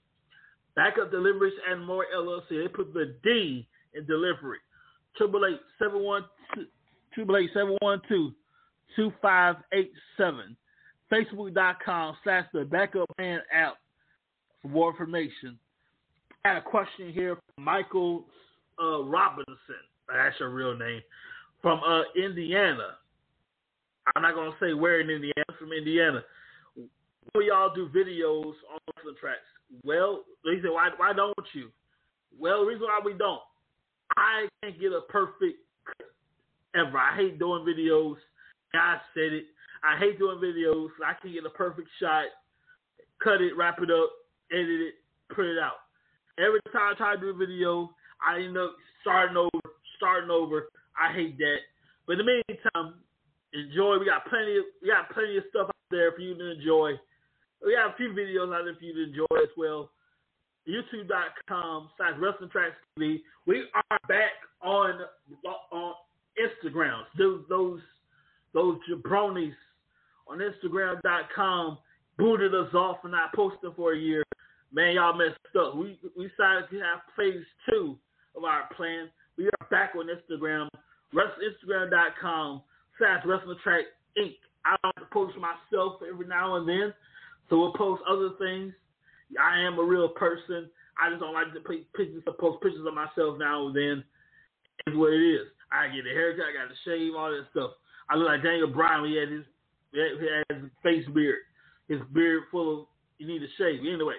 Backup 0.74 1.10
Deliveries 1.10 1.54
and 1.70 1.84
More 1.84 2.06
LLC. 2.14 2.48
They 2.50 2.68
put 2.68 2.92
the 2.94 3.14
D 3.22 3.66
in 3.94 4.06
delivery. 4.06 4.58
Triple 5.16 5.44
eight 5.46 5.60
seven 5.78 6.02
one 6.02 6.24
triple 7.14 7.36
eight 7.36 7.50
seven 7.52 7.76
one 7.80 8.00
two 8.08 8.32
two 8.96 9.12
five 9.20 9.56
eight 9.72 9.92
seven. 10.16 10.56
Facebook.com 11.12 12.16
slash 12.24 12.46
the 12.54 12.64
backup 12.64 13.08
man 13.18 13.40
app 13.52 13.76
for 14.62 14.68
more 14.68 14.90
information. 14.90 15.58
I 16.44 16.48
had 16.48 16.56
a 16.56 16.62
question 16.62 17.12
here 17.12 17.36
from 17.54 17.64
Michael 17.64 18.24
uh, 18.82 19.02
Robinson. 19.02 19.54
That's 20.08 20.40
your 20.40 20.50
real 20.50 20.76
name. 20.76 21.02
From 21.60 21.80
uh, 21.86 22.02
Indiana. 22.16 22.96
I'm 24.14 24.22
not 24.22 24.34
gonna 24.34 24.56
say 24.60 24.74
where 24.74 25.00
in 25.00 25.10
Indiana. 25.10 25.32
From 25.58 25.72
Indiana. 25.72 26.22
Will 27.34 27.42
y'all 27.42 27.74
do 27.74 27.88
videos 27.88 28.54
on 28.70 28.78
wrestling 28.96 29.14
tracks? 29.20 29.46
Well, 29.84 30.24
they 30.44 30.60
said, 30.60 30.70
why, 30.70 30.90
why 30.96 31.12
don't 31.12 31.34
you? 31.54 31.70
Well, 32.38 32.60
the 32.60 32.66
reason 32.66 32.82
why 32.82 33.00
we 33.04 33.14
don't, 33.14 33.40
I 34.16 34.48
can't 34.62 34.78
get 34.80 34.92
a 34.92 35.02
perfect 35.08 35.58
ever. 36.74 36.98
I 36.98 37.16
hate 37.16 37.38
doing 37.38 37.64
videos. 37.64 38.16
God 38.72 38.98
said 39.14 39.32
it. 39.32 39.44
I 39.84 39.98
hate 39.98 40.18
doing 40.18 40.38
videos. 40.38 40.88
I 41.04 41.14
can't 41.20 41.34
get 41.34 41.46
a 41.46 41.50
perfect 41.50 41.88
shot, 42.00 42.26
cut 43.22 43.40
it, 43.40 43.56
wrap 43.56 43.78
it 43.80 43.90
up, 43.90 44.10
edit 44.52 44.68
it, 44.68 44.94
put 45.34 45.46
it 45.46 45.58
out. 45.58 45.80
Every 46.38 46.60
time 46.72 46.92
I 46.92 46.96
try 46.96 47.14
to 47.14 47.20
do 47.20 47.30
a 47.30 47.34
video, 47.34 47.90
I 48.26 48.40
end 48.40 48.56
up 48.56 48.74
starting 49.00 49.36
over, 49.36 49.62
starting 49.96 50.30
over. 50.30 50.68
I 51.00 51.12
hate 51.12 51.38
that. 51.38 51.58
But 52.06 52.18
in 52.18 52.26
the 52.26 52.42
meantime, 52.48 52.94
enjoy. 53.52 53.98
We 53.98 54.06
got 54.06 54.26
plenty 54.26 54.56
of 54.58 54.64
we 54.80 54.88
got 54.88 55.10
plenty 55.10 55.36
of 55.36 55.44
stuff 55.50 55.68
out 55.68 55.90
there 55.90 56.12
for 56.12 56.20
you 56.20 56.36
to 56.36 56.50
enjoy. 56.52 56.92
We 57.64 57.74
have 57.74 57.92
a 57.92 57.96
few 57.96 58.10
videos 58.10 58.54
out 58.54 58.64
there 58.64 58.74
for 58.74 58.84
you 58.84 58.94
to 58.94 59.04
enjoy 59.04 59.42
as 59.42 59.50
well. 59.56 59.90
YouTube.com 60.68 61.90
slash 61.96 62.12
Wrestling 62.18 62.50
Tracks 62.50 62.76
TV. 62.98 63.20
We 63.46 63.64
are 63.74 63.98
back 64.08 64.32
on 64.62 65.00
on 65.72 65.94
Instagram. 66.38 67.02
Those 67.18 67.42
those 67.48 67.80
those 68.54 68.78
jabronis 68.90 69.54
on 70.28 70.38
Instagram.com 70.38 71.78
booted 72.18 72.54
us 72.54 72.72
off 72.74 72.98
and 73.02 73.12
not 73.12 73.34
posting 73.34 73.72
for 73.76 73.92
a 73.92 73.98
year. 73.98 74.22
Man, 74.72 74.94
y'all 74.94 75.16
messed 75.16 75.36
up. 75.58 75.76
We 75.76 75.98
we 76.16 76.28
decided 76.28 76.70
to 76.70 76.78
have 76.78 77.00
phase 77.16 77.44
two 77.68 77.98
of 78.36 78.44
our 78.44 78.68
plan. 78.76 79.08
We 79.36 79.46
are 79.46 79.66
back 79.70 79.92
on 79.96 80.06
Instagram. 80.06 80.68
Instagram.com 81.14 82.62
slash 83.02 83.22
Wrestling 83.26 83.58
Track 83.62 83.84
Inc. 84.16 84.34
I 84.64 84.76
to 84.98 85.04
post 85.12 85.34
myself 85.36 86.00
every 86.08 86.26
now 86.26 86.54
and 86.54 86.68
then. 86.68 86.94
So 87.50 87.58
we'll 87.58 87.72
post 87.72 88.02
other 88.08 88.30
things. 88.38 88.72
I 89.40 89.58
am 89.60 89.78
a 89.78 89.82
real 89.82 90.08
person. 90.08 90.70
I 91.02 91.10
just 91.10 91.20
don't 91.20 91.34
like 91.34 91.52
to 91.52 91.60
pictures, 91.60 92.22
post 92.38 92.62
pictures 92.62 92.86
of 92.86 92.94
myself 92.94 93.38
now 93.38 93.66
and 93.66 93.76
then. 93.76 94.04
It's 94.86 94.96
what 94.96 95.12
it 95.12 95.22
is. 95.22 95.48
I 95.72 95.88
get 95.88 96.06
a 96.06 96.14
haircut, 96.14 96.44
I 96.46 96.52
got 96.52 96.70
to 96.70 96.78
shave, 96.84 97.14
all 97.16 97.30
that 97.30 97.46
stuff. 97.50 97.72
I 98.08 98.16
look 98.16 98.28
like 98.28 98.42
Daniel 98.42 98.68
Bryan. 98.68 99.04
He 99.04 99.16
had 99.16 99.30
his, 99.30 99.44
he 99.92 99.98
had 99.98 100.62
his 100.62 100.70
face 100.82 101.06
beard, 101.14 101.40
his 101.88 102.00
beard 102.12 102.44
full 102.50 102.80
of. 102.80 102.86
You 103.18 103.26
need 103.26 103.38
to 103.38 103.46
shave 103.56 103.80
anyway. 103.80 104.16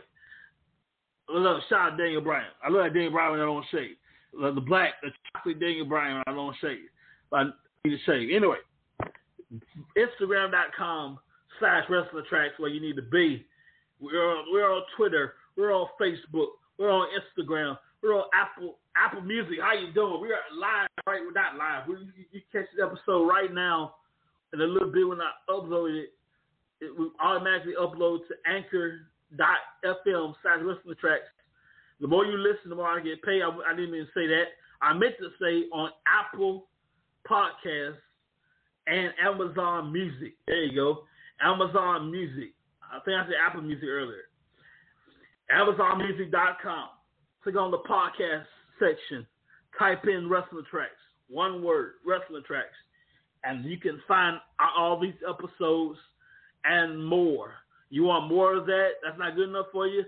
Look, 1.30 1.62
shout 1.70 1.94
out 1.94 1.98
Daniel 1.98 2.22
Bryan. 2.22 2.52
I 2.64 2.70
look 2.70 2.82
like 2.82 2.94
Daniel 2.94 3.12
Bryan 3.12 3.32
when 3.32 3.42
I 3.42 3.46
don't 3.46 3.66
shave. 3.72 3.96
The 4.34 4.62
black, 4.62 4.94
the 5.02 5.10
chocolate 5.34 5.60
Daniel 5.60 5.86
Bryan 5.86 6.16
when 6.16 6.24
I 6.28 6.34
don't 6.34 6.56
shave. 6.60 6.88
I 7.34 7.44
need 7.86 7.98
to 7.98 8.04
shave 8.06 8.30
anyway. 8.34 8.58
Instagram.com 9.98 11.20
slash 11.60 11.84
wrestling 11.90 12.24
tracks 12.30 12.54
where 12.58 12.70
you 12.70 12.82
need 12.82 12.96
to 12.96 13.02
be. 13.02 13.46
We're 14.00 14.38
on, 14.38 14.46
we're 14.52 14.72
on 14.72 14.84
Twitter. 14.98 15.34
We're 15.56 15.74
on 15.74 15.88
Facebook. 16.02 16.48
We're 16.78 16.92
on 16.92 17.08
Instagram. 17.14 17.78
We're 18.02 18.16
on 18.16 18.26
Apple 18.34 18.78
Apple 18.96 19.22
Music. 19.22 19.58
How 19.62 19.74
you 19.74 19.94
doing? 19.94 20.22
We 20.22 20.30
are 20.30 20.44
live, 20.60 20.90
right? 21.08 21.22
We're 21.22 21.32
not 21.32 21.56
live. 21.56 21.88
We, 21.88 21.96
you, 21.96 22.26
you 22.32 22.42
catch 22.52 22.66
the 22.76 22.84
episode 22.84 23.28
right 23.28 23.54
now, 23.54 23.96
and 24.52 24.62
a 24.62 24.66
little 24.66 24.92
bit 24.92 25.08
when 25.08 25.22
I 25.22 25.32
upload 25.50 25.96
it, 25.96 26.10
it 26.82 26.98
will 26.98 27.12
automatically 27.22 27.74
upload 27.80 28.20
to 28.28 28.36
Anchor.fm 28.46 30.34
slash 30.42 30.60
wrestling 30.62 30.96
tracks. 31.00 31.32
The 32.02 32.08
more 32.08 32.26
you 32.26 32.38
listen, 32.38 32.70
the 32.70 32.76
more 32.76 32.88
I 32.88 33.00
get 33.00 33.22
paid. 33.24 33.42
I, 33.42 33.50
I 33.50 33.76
didn't 33.76 33.96
even 33.96 34.08
say 34.14 34.28
that. 34.28 34.46
I 34.82 34.94
meant 34.94 35.16
to 35.20 35.30
say 35.40 35.70
on 35.72 35.90
Apple 36.06 36.68
Podcasts 37.30 37.96
and 38.88 39.12
Amazon 39.22 39.92
Music. 39.92 40.34
There 40.48 40.64
you 40.64 40.76
go. 40.76 41.04
Amazon 41.42 42.12
Music. 42.12 42.54
I 42.82 43.00
think 43.06 43.18
I 43.18 43.26
said 43.26 43.36
Apple 43.46 43.62
Music 43.62 43.88
earlier. 43.88 44.24
AmazonMusic.com. 45.52 46.90
Click 47.44 47.56
on 47.56 47.72
the 47.72 47.80
podcast 47.80 48.46
section. 48.80 49.26
Type 49.78 50.06
in 50.08 50.30
Wrestling 50.30 50.64
Tracks. 50.70 50.92
One 51.30 51.64
word, 51.64 51.94
Wrestling 52.06 52.44
Tracks. 52.46 52.76
And 53.44 53.66
you 53.66 53.78
can 53.78 54.00
find 54.08 54.38
all 54.78 55.00
these 55.00 55.16
episodes 55.28 56.00
and 56.64 57.06
more. 57.06 57.54
You 57.90 58.04
want 58.04 58.30
more 58.30 58.56
of 58.56 58.66
that? 58.68 58.92
That's 59.04 59.20
not 59.20 59.36
good 59.36 59.50
enough 59.50 59.68
for 59.72 59.88
you? 59.88 60.04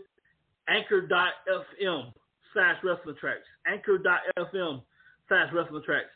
Anchor.fm 0.68 2.14
slash 2.54 2.78
wrestling 2.84 3.16
tracks. 3.20 3.44
Anchor.fm 3.68 4.82
slash 5.28 5.54
wrestling 5.54 5.84
tracks. 5.86 6.10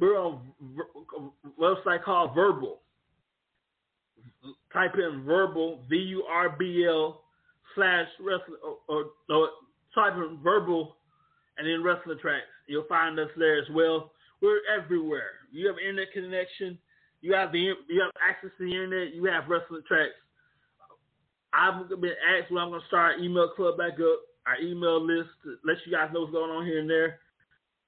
We're 0.00 0.18
on 0.18 0.40
a 0.60 1.60
website 1.60 2.02
called 2.04 2.34
Vurbl. 2.34 2.78
Type 4.72 4.94
in 4.94 5.24
Vurbl, 5.24 5.88
V 5.88 5.96
U 5.96 6.24
R 6.24 6.50
B 6.50 6.86
L 6.88 7.22
slash 7.74 8.06
wrestling, 8.20 8.58
or, 8.62 8.76
or, 8.88 9.04
or 9.34 9.48
type 9.94 10.14
in 10.14 10.38
Vurbl 10.44 10.88
and 11.58 11.66
then 11.66 11.82
wrestling 11.82 12.18
tracks. 12.20 12.46
You'll 12.66 12.84
find 12.88 13.18
us 13.18 13.30
there 13.36 13.58
as 13.58 13.68
well. 13.70 14.12
We're 14.42 14.60
everywhere. 14.76 15.30
You 15.50 15.68
have 15.68 15.76
internet 15.78 16.12
connection. 16.12 16.78
You 17.22 17.32
have 17.34 17.52
the 17.52 17.58
you 17.58 18.00
have 18.02 18.12
access 18.20 18.50
to 18.58 18.64
the 18.64 18.70
internet. 18.70 19.14
You 19.14 19.24
have 19.24 19.48
wrestling 19.48 19.82
tracks. 19.88 20.12
I've 21.52 21.88
been 21.88 22.12
asked 22.36 22.50
when 22.52 22.62
I'm 22.62 22.70
going 22.70 22.82
to 22.82 22.86
start 22.86 23.14
our 23.14 23.18
email 23.18 23.48
club 23.56 23.78
back 23.78 23.94
up, 23.94 24.20
our 24.46 24.60
email 24.60 25.00
list 25.00 25.30
let 25.64 25.76
you 25.86 25.92
guys 25.92 26.10
know 26.12 26.20
what's 26.20 26.32
going 26.32 26.50
on 26.50 26.66
here 26.66 26.80
and 26.80 26.90
there. 26.90 27.20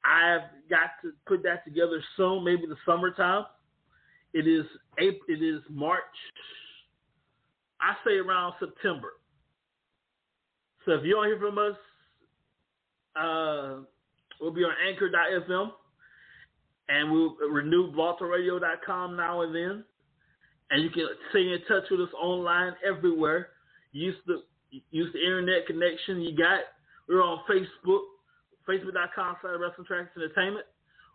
I've 0.09 0.69
got 0.71 0.91
to 1.03 1.13
put 1.27 1.43
that 1.43 1.65
together 1.65 2.03
soon, 2.17 2.45
maybe 2.45 2.67
the 2.67 2.77
summertime. 2.87 3.45
It 4.33 4.47
is 4.47 4.65
April, 4.99 5.25
it 5.29 5.43
is 5.43 5.61
March. 5.69 6.03
I 7.81 7.95
say 8.07 8.17
around 8.17 8.55
September. 8.59 9.13
So 10.85 10.93
if 10.93 11.05
you 11.05 11.13
don't 11.13 11.27
hear 11.27 11.39
from 11.39 11.59
us, 11.59 11.77
uh, 13.17 13.85
we'll 14.41 14.53
be 14.53 14.65
on 14.65 14.73
Anchor.fm, 14.89 15.71
and 16.89 17.13
we'll 17.13 17.37
renew 17.51 17.93
BlogTalkRadio.com 17.93 19.17
now 19.17 19.43
and 19.43 19.55
then, 19.55 19.85
and 20.71 20.83
you 20.83 20.91
can 20.91 21.07
stay 21.31 21.41
in 21.41 21.59
touch 21.69 21.85
with 21.91 22.01
us 22.01 22.15
online 22.21 22.73
everywhere. 22.87 23.49
Use 23.93 24.17
the 24.27 24.43
use 24.91 25.11
the 25.13 25.21
internet 25.21 25.67
connection 25.67 26.21
you 26.21 26.37
got. 26.37 26.61
We're 27.09 27.23
on 27.23 27.41
Facebook, 27.51 28.03
Facebook.com 28.69 29.37
slash 29.41 29.55
Wrestling 29.59 29.87
Tracks 29.87 30.11
Entertainment. 30.17 30.67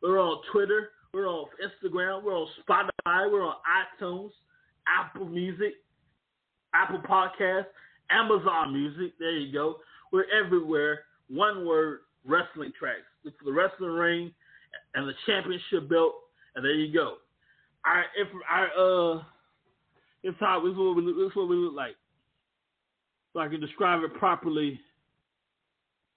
We're 0.02 0.20
on 0.20 0.42
Twitter. 0.52 0.90
We're 1.14 1.28
on 1.28 1.46
Instagram. 1.62 2.24
We're 2.24 2.38
on 2.38 2.48
Spotify. 2.68 3.32
We're 3.32 3.46
on 3.46 3.56
iTunes, 4.02 4.32
Apple 4.88 5.26
Music, 5.26 5.74
Apple 6.74 7.00
Podcasts, 7.08 7.68
Amazon 8.10 8.74
Music. 8.74 9.14
There 9.20 9.38
you 9.38 9.54
go. 9.54 9.78
We're 10.12 10.26
everywhere. 10.34 11.02
One 11.30 11.66
word, 11.66 12.00
Wrestling 12.26 12.72
Tracks. 12.78 13.02
Look 13.24 13.38
for 13.38 13.46
the 13.46 13.54
wrestling 13.54 13.92
ring 13.92 14.32
and 14.96 15.08
the 15.08 15.14
championship 15.26 15.90
belt, 15.90 16.14
and 16.56 16.66
there 16.66 16.74
you 16.74 16.92
go. 16.92 17.16
Our, 17.86 18.06
if, 18.18 18.28
our 18.50 18.66
uh, 19.18 19.24
it's 20.24 20.38
how 20.40 20.62
this 20.62 20.72
is 20.72 20.78
what 20.78 20.96
we 20.96 21.32
what 21.36 21.50
we 21.50 21.56
look 21.56 21.76
like. 21.76 21.96
So 23.34 23.40
I 23.40 23.48
can 23.48 23.60
describe 23.60 24.04
it 24.04 24.14
properly. 24.16 24.80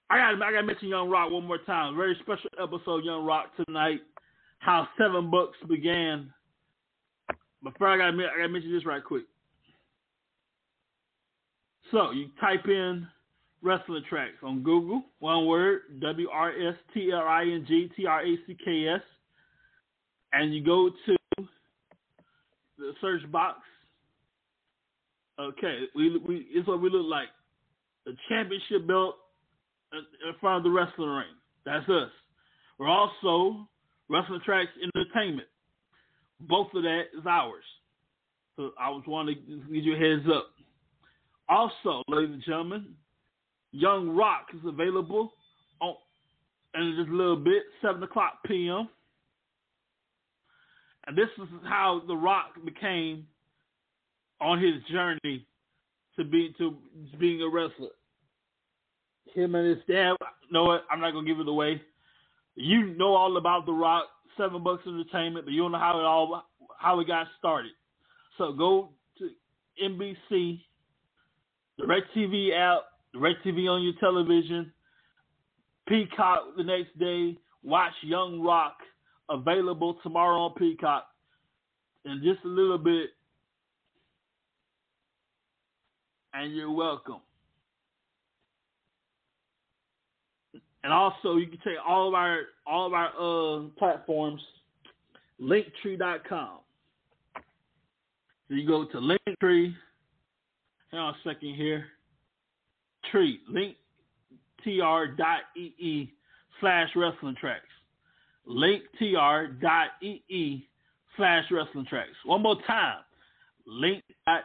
I 0.09 0.19
got 0.19 0.43
I 0.43 0.53
got 0.53 0.61
to 0.61 0.67
mention 0.67 0.89
Young 0.89 1.11
Rock 1.11 1.31
one 1.31 1.47
more 1.47 1.59
time. 1.59 1.97
Very 1.97 2.17
special 2.23 2.51
episode, 2.63 3.05
Young 3.05 3.25
Rock 3.25 3.51
tonight. 3.67 4.01
How 4.59 4.89
seven 4.99 5.31
bucks 5.31 5.57
began. 5.69 6.33
First, 7.65 7.83
I 7.83 7.97
got 7.99 8.15
I 8.15 8.37
got 8.39 8.43
to 8.43 8.49
mention 8.49 8.73
this 8.73 8.87
right 8.87 9.03
quick. 9.03 9.25
So 11.91 12.11
you 12.13 12.29
type 12.41 12.67
in 12.67 13.07
wrestling 13.63 14.05
tracks 14.09 14.37
on 14.43 14.63
Google, 14.63 15.03
one 15.19 15.47
word, 15.47 15.83
W 16.01 16.29
R 16.31 16.51
S 16.51 16.75
T 16.95 17.11
L 17.13 17.21
I 17.27 17.43
N 17.43 17.65
G 17.67 17.91
T 17.97 18.07
R 18.07 18.23
A 18.23 18.37
C 18.47 18.57
K 18.65 18.89
S, 18.89 19.01
and 20.33 20.55
you 20.55 20.65
go 20.65 20.91
to 21.07 21.17
the 22.79 22.93
search 23.01 23.31
box. 23.33 23.59
Okay, 25.41 25.85
we 25.95 26.17
we 26.19 26.47
it's 26.51 26.69
what 26.69 26.81
we 26.81 26.91
look 26.91 27.07
like. 27.07 27.29
The 28.05 28.17
championship 28.29 28.87
belt 28.87 29.17
in 29.99 30.35
front 30.41 30.59
of 30.59 30.63
the 30.65 30.71
wrestling 30.71 31.09
ring. 31.09 31.35
That's 31.65 31.89
us. 31.89 32.11
We're 32.79 32.89
also 32.89 33.69
Wrestling 34.09 34.41
Tracks 34.45 34.71
Entertainment. 34.83 35.49
Both 36.41 36.69
of 36.75 36.83
that 36.83 37.05
is 37.19 37.27
ours. 37.27 37.65
So 38.57 38.71
I 38.79 38.91
was 38.91 39.03
wanting 39.07 39.37
to 39.37 39.73
give 39.73 39.85
you 39.85 39.95
a 39.95 39.99
heads 39.99 40.29
up. 40.35 40.51
Also, 41.49 42.03
ladies 42.09 42.35
and 42.35 42.43
gentlemen, 42.43 42.95
Young 43.73 44.11
Rock 44.11 44.47
is 44.55 44.61
available 44.67 45.33
on 45.81 45.95
in 46.75 46.95
just 46.97 47.09
a 47.09 47.15
little 47.15 47.37
bit, 47.37 47.63
seven 47.81 48.03
o'clock 48.03 48.39
p.m. 48.47 48.89
And 51.07 51.17
this 51.17 51.29
is 51.39 51.49
how 51.65 52.03
The 52.07 52.17
Rock 52.17 52.55
became 52.65 53.27
on 54.41 54.61
his 54.61 54.75
journey 54.91 55.47
to 56.17 56.25
be 56.25 56.55
to 56.59 56.77
being 57.19 57.41
a 57.43 57.49
wrestler. 57.49 57.91
Him 59.35 59.55
and 59.55 59.69
his 59.69 59.85
dad. 59.89 60.15
Know 60.51 60.65
what? 60.65 60.85
I'm 60.91 61.01
not 61.01 61.13
gonna 61.13 61.27
give 61.27 61.41
it 61.41 61.49
away. 61.49 61.81
You 62.55 62.95
know 62.97 63.15
all 63.15 63.37
about 63.37 63.67
The 63.67 63.73
Rock, 63.73 64.05
Seven 64.37 64.63
Bucks 64.63 64.87
Entertainment, 64.87 65.45
but 65.45 65.53
you 65.53 65.63
don't 65.63 65.73
know 65.73 65.79
how 65.79 65.99
it 65.99 66.05
all 66.05 66.45
how 66.79 67.01
it 67.01 67.07
got 67.07 67.27
started. 67.39 67.73
So 68.39 68.53
go 68.53 68.91
to 69.19 69.31
NBC, 69.83 70.61
DirecTV 71.81 72.53
app, 72.55 72.85
DirecTV 73.15 73.69
on 73.69 73.83
your 73.83 73.95
television, 74.01 74.73
Peacock 75.89 76.57
the 76.57 76.65
next 76.65 76.99
day. 76.99 77.39
Watch 77.63 77.93
Young 78.03 78.43
Rock 78.43 78.77
available 79.29 79.99
tomorrow 80.03 80.43
on 80.43 80.55
Peacock. 80.55 81.07
In 82.05 82.21
just 82.23 82.45
a 82.45 82.49
little 82.49 82.79
bit, 82.79 83.11
and 86.33 86.55
you're 86.55 86.71
welcome. 86.71 87.21
And 90.87 90.95
also, 90.95 91.35
you 91.35 91.49
can 91.49 91.59
take 91.65 91.79
all 91.85 92.07
of 92.07 92.15
our 92.15 92.43
all 92.65 92.87
of 92.87 92.93
our 92.93 93.09
uh, 93.09 93.63
platforms, 93.77 94.41
Linktree.com. 95.43 96.61
So 97.35 98.55
you 98.55 98.65
go 98.69 98.85
to 98.85 98.99
Linktree. 98.99 99.75
Hang 100.93 101.01
on 101.01 101.15
a 101.15 101.17
second 101.25 101.57
here. 101.57 101.87
Tree 103.11 103.41
linktr.ee 104.65 106.13
slash 106.61 106.89
wrestling 106.95 107.35
tracks. 107.41 107.67
Linktr.ee 108.49 109.09
slash 111.17 111.45
wrestling 111.51 111.87
tracks. 111.87 112.15
One 112.25 112.43
more 112.43 112.63
time. 112.65 112.99
Link 113.67 114.05
dot 114.25 114.45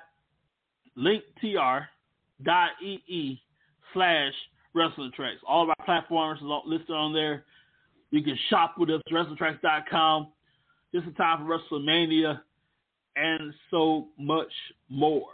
linktr.ee 0.97 1.85
slash 3.93 4.33
wrestling 4.73 5.11
tracks. 5.15 5.39
All 5.47 5.63
of 5.63 5.69
our 5.69 5.85
platforms 5.85 6.39
listed 6.65 6.95
on 6.95 7.13
there. 7.13 7.43
You 8.11 8.23
can 8.23 8.37
shop 8.49 8.75
with 8.77 8.89
us, 8.89 9.01
wrestlingtracks.com. 9.11 10.27
Just 10.93 11.07
in 11.07 11.13
time 11.13 11.45
for 11.45 11.57
WrestleMania 11.57 12.41
and 13.15 13.53
so 13.69 14.07
much 14.17 14.51
more. 14.89 15.27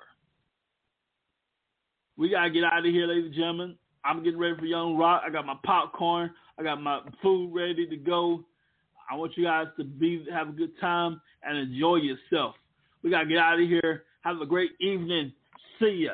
We 2.15 2.29
gotta 2.29 2.49
get 2.49 2.63
out 2.63 2.79
of 2.79 2.85
here, 2.85 3.07
ladies 3.07 3.25
and 3.25 3.33
gentlemen. 3.33 3.75
I'm 4.03 4.23
getting 4.23 4.39
ready 4.39 4.55
for 4.57 4.65
Young 4.65 4.95
Rock. 4.95 5.23
I 5.25 5.29
got 5.29 5.45
my 5.45 5.57
popcorn. 5.65 6.31
I 6.59 6.63
got 6.63 6.81
my 6.81 7.01
food 7.21 7.53
ready 7.53 7.87
to 7.87 7.97
go. 7.97 8.43
I 9.09 9.15
want 9.15 9.37
you 9.37 9.43
guys 9.43 9.67
to 9.77 9.83
be 9.83 10.25
have 10.31 10.49
a 10.49 10.51
good 10.51 10.79
time 10.79 11.21
and 11.43 11.57
enjoy 11.57 11.97
yourself. 11.97 12.55
We 13.03 13.09
gotta 13.09 13.27
get 13.27 13.37
out 13.37 13.59
of 13.59 13.67
here. 13.67 14.03
Have 14.21 14.41
a 14.41 14.45
great 14.45 14.71
evening. 14.79 15.31
See 15.79 16.05
ya. 16.05 16.13